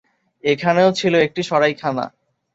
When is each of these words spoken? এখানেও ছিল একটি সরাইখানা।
এখানেও 0.43 0.89
ছিল 0.91 1.13
একটি 1.17 1.41
সরাইখানা। 1.43 2.05